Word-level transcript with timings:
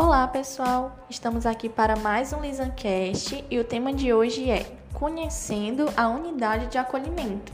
Olá, 0.00 0.28
pessoal! 0.28 0.96
Estamos 1.10 1.44
aqui 1.44 1.68
para 1.68 1.96
mais 1.96 2.32
um 2.32 2.40
Lisancast 2.40 3.44
e 3.50 3.58
o 3.58 3.64
tema 3.64 3.92
de 3.92 4.14
hoje 4.14 4.48
é 4.48 4.64
Conhecendo 4.94 5.92
a 5.96 6.06
Unidade 6.06 6.68
de 6.68 6.78
Acolhimento, 6.78 7.52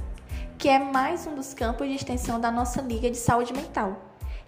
que 0.58 0.68
é 0.68 0.78
mais 0.78 1.26
um 1.26 1.34
dos 1.34 1.54
campos 1.54 1.88
de 1.88 1.94
extensão 1.94 2.38
da 2.38 2.50
nossa 2.50 2.82
Liga 2.82 3.10
de 3.10 3.16
Saúde 3.16 3.54
Mental. 3.54 3.98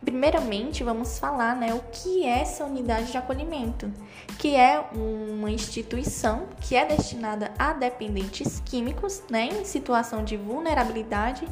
Primeiramente, 0.05 0.85
vamos 0.85 1.19
falar 1.19 1.57
né, 1.57 1.73
o 1.73 1.81
que 1.91 2.27
é 2.27 2.41
essa 2.41 2.67
unidade 2.67 3.11
de 3.11 3.17
acolhimento, 3.17 3.91
que 4.39 4.55
é 4.55 4.79
uma 4.95 5.51
instituição 5.51 6.49
que 6.61 6.77
é 6.77 6.85
destinada 6.85 7.51
a 7.59 7.73
dependentes 7.73 8.61
químicos 8.67 9.23
né, 9.31 9.47
em 9.47 9.65
situação 9.65 10.23
de 10.23 10.37
vulnerabilidade 10.37 11.49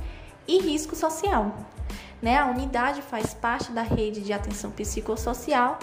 e 0.47 0.61
risco 0.61 0.95
social. 0.95 1.57
Né? 2.21 2.37
A 2.37 2.45
unidade 2.45 3.01
faz 3.01 3.33
parte 3.33 3.73
da 3.73 3.83
rede 3.83 4.21
de 4.21 4.33
atenção 4.35 4.71
psicossocial 4.71 5.79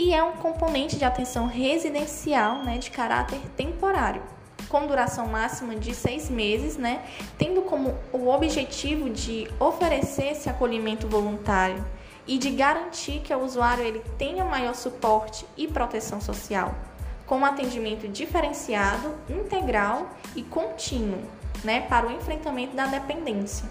e 0.00 0.14
é 0.14 0.24
um 0.24 0.32
componente 0.32 0.96
de 0.96 1.04
atenção 1.04 1.46
residencial 1.46 2.62
né, 2.62 2.78
de 2.78 2.90
caráter 2.90 3.38
temporário, 3.54 4.22
com 4.66 4.86
duração 4.86 5.26
máxima 5.26 5.76
de 5.76 5.94
seis 5.94 6.30
meses, 6.30 6.78
né, 6.78 7.04
tendo 7.36 7.60
como 7.60 7.94
o 8.10 8.28
objetivo 8.28 9.10
de 9.10 9.46
oferecer 9.60 10.28
esse 10.28 10.48
acolhimento 10.48 11.06
voluntário 11.06 11.84
e 12.26 12.38
de 12.38 12.50
garantir 12.50 13.20
que 13.20 13.34
o 13.34 13.44
usuário 13.44 13.84
ele 13.84 14.02
tenha 14.16 14.42
maior 14.42 14.74
suporte 14.74 15.44
e 15.54 15.68
proteção 15.68 16.18
social, 16.18 16.74
com 17.26 17.44
atendimento 17.44 18.08
diferenciado, 18.08 19.14
integral 19.28 20.08
e 20.34 20.42
contínuo 20.42 21.20
né, 21.62 21.82
para 21.82 22.06
o 22.06 22.10
enfrentamento 22.10 22.74
da 22.74 22.86
dependência. 22.86 23.68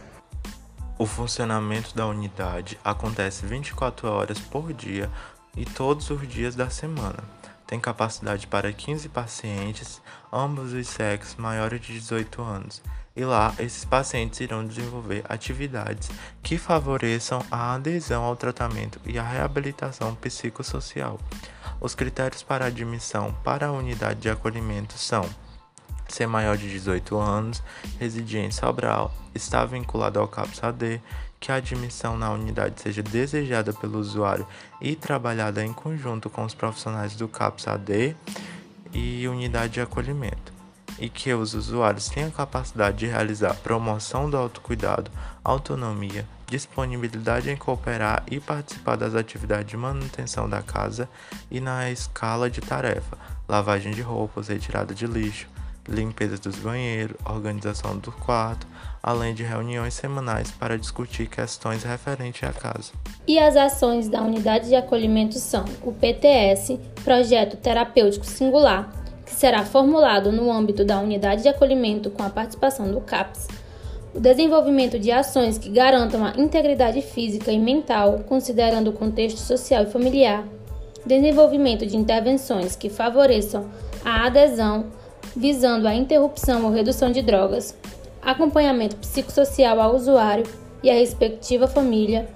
O 0.95 1.07
funcionamento 1.07 1.95
da 1.95 2.05
unidade 2.05 2.77
acontece 2.83 3.47
24 3.47 4.07
horas 4.07 4.38
por 4.38 4.72
dia 4.73 5.09
e 5.55 5.66
todos 5.66 6.09
os 6.09 6.28
dias 6.28 6.55
da 6.55 6.69
semana. 6.69 7.23
Tem 7.66 7.80
capacidade 7.80 8.47
para 8.47 8.73
15 8.73 9.09
pacientes, 9.09 10.02
ambos 10.33 10.73
os 10.73 10.88
sexos 10.88 11.36
maiores 11.36 11.80
de 11.81 11.94
18 11.94 12.41
anos. 12.41 12.81
E 13.16 13.23
lá, 13.23 13.53
esses 13.59 13.86
pacientes 13.86 14.39
irão 14.39 14.66
desenvolver 14.66 15.23
atividades 15.30 16.09
que 16.41 16.58
favoreçam 16.58 17.45
a 17.52 17.73
adesão 17.75 18.23
ao 18.23 18.36
tratamento 18.36 19.00
e 19.06 19.19
a 19.19 19.23
reabilitação 19.23 20.16
psicossocial. 20.16 21.19
Os 21.81 21.94
critérios 21.94 22.41
para 22.41 22.66
admissão 22.66 23.34
para 23.44 23.67
a 23.67 23.72
unidade 23.72 24.22
de 24.22 24.30
acolhimento 24.30 24.97
são 24.97 25.30
ser 26.08 26.28
maior 26.28 26.58
de 26.58 26.69
18 26.69 27.17
anos, 27.17 27.61
residir 28.00 28.44
em 28.44 28.52
Sobral, 28.52 29.13
estar 29.36 29.66
vinculado 29.66 30.19
ao 30.19 30.28
CAPS 30.28 30.63
AD, 30.63 31.02
que 31.39 31.51
a 31.51 31.55
admissão 31.55 32.17
na 32.17 32.31
unidade 32.31 32.81
seja 32.81 33.01
desejada 33.01 33.71
pelo 33.71 33.99
usuário 33.99 34.45
e 34.81 34.95
trabalhada 34.95 35.63
em 35.63 35.71
conjunto 35.71 36.29
com 36.29 36.43
os 36.43 36.53
profissionais 36.53 37.15
do 37.15 37.27
CAPS 37.27 37.67
AD 37.67 38.15
e 38.93 39.27
unidade 39.27 39.73
de 39.73 39.81
acolhimento, 39.81 40.51
e 40.99 41.07
que 41.07 41.33
os 41.33 41.53
usuários 41.53 42.09
tenham 42.09 42.31
capacidade 42.31 42.97
de 42.97 43.05
realizar 43.05 43.55
promoção 43.55 44.29
do 44.29 44.35
autocuidado, 44.35 45.11
autonomia, 45.43 46.27
disponibilidade 46.47 47.49
em 47.49 47.55
cooperar 47.55 48.23
e 48.29 48.39
participar 48.39 48.95
das 48.95 49.15
atividades 49.15 49.67
de 49.67 49.77
manutenção 49.77 50.49
da 50.49 50.61
casa 50.61 51.07
e 51.49 51.59
na 51.59 51.89
escala 51.91 52.49
de 52.49 52.59
tarefa, 52.59 53.17
lavagem 53.47 53.93
de 53.93 54.01
roupas, 54.01 54.47
retirada 54.47 54.93
de 54.93 55.05
lixo, 55.05 55.47
limpeza 55.89 56.37
dos 56.37 56.55
banheiros, 56.57 57.17
organização 57.25 57.97
do 57.97 58.11
quarto, 58.11 58.67
além 59.01 59.33
de 59.33 59.43
reuniões 59.43 59.93
semanais 59.93 60.51
para 60.51 60.77
discutir 60.77 61.27
questões 61.27 61.83
referentes 61.83 62.47
à 62.47 62.53
casa. 62.53 62.91
E 63.27 63.39
as 63.39 63.55
ações 63.55 64.07
da 64.07 64.21
unidade 64.21 64.69
de 64.69 64.75
acolhimento 64.75 65.39
são 65.39 65.65
o 65.81 65.91
PTS, 65.91 66.79
Projeto 67.03 67.57
Terapêutico 67.57 68.25
Singular, 68.25 68.94
que 69.25 69.33
será 69.33 69.66
formulado 69.66 70.31
no 70.31 70.51
âmbito 70.51 70.85
da 70.85 70.99
unidade 70.99 71.44
de 71.44 71.49
acolhimento 71.49 72.09
com 72.09 72.23
a 72.23 72.29
participação 72.29 72.91
do 72.91 73.01
CAPS, 73.01 73.47
o 74.13 74.19
desenvolvimento 74.19 74.97
de 74.97 75.11
ações 75.11 75.57
que 75.57 75.69
garantam 75.69 76.25
a 76.25 76.33
integridade 76.35 77.01
física 77.01 77.51
e 77.51 77.59
mental, 77.59 78.19
considerando 78.28 78.89
o 78.89 78.94
contexto 78.94 79.38
social 79.38 79.83
e 79.83 79.91
familiar, 79.91 80.44
desenvolvimento 81.05 81.85
de 81.85 81.95
intervenções 81.95 82.75
que 82.75 82.89
favoreçam 82.89 83.69
a 84.03 84.25
adesão 84.25 84.85
visando 85.35 85.88
a 85.88 85.94
interrupção 85.94 86.66
ou 86.66 86.72
redução 86.72 87.12
de 87.12 87.22
drogas, 87.22 87.75
acompanhamento 88.22 88.95
psicossocial 88.97 89.79
ao 89.79 89.95
usuário 89.95 90.45
e 90.84 90.90
à 90.90 90.94
respectiva 90.94 91.67
família, 91.67 92.28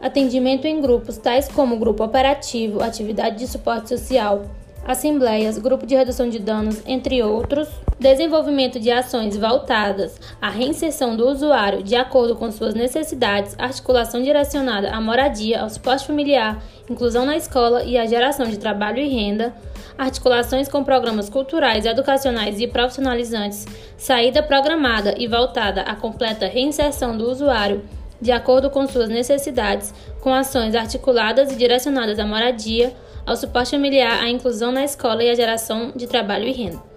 atendimento 0.00 0.66
em 0.66 0.80
grupos 0.80 1.16
tais 1.16 1.48
como 1.48 1.78
grupo 1.78 2.04
operativo, 2.04 2.82
atividade 2.82 3.38
de 3.38 3.46
suporte 3.46 3.88
social, 3.88 4.44
assembleias, 4.84 5.58
grupo 5.58 5.86
de 5.86 5.94
redução 5.94 6.28
de 6.28 6.38
danos, 6.38 6.82
entre 6.86 7.22
outros, 7.22 7.68
desenvolvimento 8.02 8.80
de 8.80 8.90
ações 8.90 9.36
voltadas 9.36 10.20
à 10.40 10.50
reinserção 10.50 11.16
do 11.16 11.28
usuário 11.28 11.84
de 11.84 11.94
acordo 11.94 12.34
com 12.34 12.50
suas 12.50 12.74
necessidades, 12.74 13.54
articulação 13.56 14.20
direcionada 14.20 14.90
à 14.90 15.00
moradia, 15.00 15.62
ao 15.62 15.70
suporte 15.70 16.06
familiar, 16.06 16.60
inclusão 16.90 17.24
na 17.24 17.36
escola 17.36 17.84
e 17.84 17.96
à 17.96 18.04
geração 18.04 18.46
de 18.46 18.58
trabalho 18.58 18.98
e 18.98 19.08
renda, 19.08 19.54
articulações 19.96 20.68
com 20.68 20.82
programas 20.82 21.30
culturais, 21.30 21.86
educacionais 21.86 22.60
e 22.60 22.66
profissionalizantes, 22.66 23.66
saída 23.96 24.42
programada 24.42 25.14
e 25.16 25.28
voltada 25.28 25.82
à 25.82 25.94
completa 25.94 26.46
reinserção 26.46 27.16
do 27.16 27.30
usuário 27.30 27.82
de 28.20 28.32
acordo 28.32 28.70
com 28.70 28.86
suas 28.86 29.08
necessidades, 29.08 29.94
com 30.20 30.32
ações 30.32 30.74
articuladas 30.74 31.52
e 31.52 31.56
direcionadas 31.56 32.18
à 32.18 32.26
moradia, 32.26 32.92
ao 33.26 33.36
suporte 33.36 33.70
familiar, 33.72 34.22
à 34.22 34.28
inclusão 34.28 34.70
na 34.72 34.84
escola 34.84 35.22
e 35.22 35.30
à 35.30 35.34
geração 35.34 35.92
de 35.94 36.06
trabalho 36.06 36.46
e 36.46 36.52
renda. 36.52 36.91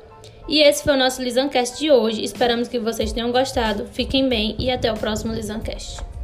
E 0.48 0.62
esse 0.62 0.84
foi 0.84 0.94
o 0.94 0.98
nosso 0.98 1.22
Lisancast 1.22 1.80
de 1.80 1.92
hoje. 1.92 2.24
Esperamos 2.24 2.68
que 2.68 2.80
vocês 2.80 3.12
tenham 3.12 3.32
gostado. 3.32 3.86
Fiquem 3.92 4.30
bem 4.30 4.56
e 4.60 4.70
até 4.70 4.92
o 4.92 4.98
próximo 4.98 5.34
Lisancast. 5.34 6.15